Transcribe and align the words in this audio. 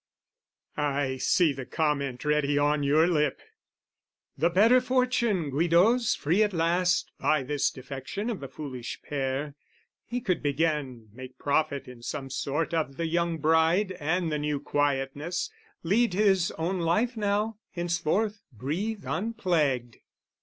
I 0.77 1.17
see 1.17 1.53
the 1.53 1.67
comment 1.67 2.25
ready 2.25 2.57
on 2.57 2.81
your 2.81 3.05
lip, 3.05 3.39
"The 4.35 4.49
better 4.49 4.81
fortune, 4.81 5.51
Guido's 5.51 6.15
free 6.15 6.41
at 6.41 6.53
least 6.53 7.11
"By 7.19 7.43
this 7.43 7.69
defection 7.69 8.31
of 8.31 8.39
the 8.39 8.47
foolish 8.47 8.99
pair, 9.03 9.53
"He 10.07 10.19
could 10.19 10.41
begin 10.41 11.09
make 11.13 11.37
profit 11.37 11.87
in 11.87 12.01
some 12.01 12.31
sort 12.31 12.73
"Of 12.73 12.97
the 12.97 13.05
young 13.05 13.37
bride 13.37 13.91
and 13.99 14.31
the 14.31 14.39
new 14.39 14.59
quietness, 14.59 15.51
"Lead 15.83 16.15
his 16.15 16.49
own 16.57 16.79
life 16.79 17.15
now, 17.15 17.59
henceforth 17.71 18.41
breathe 18.51 19.03
unplagued." 19.05 19.97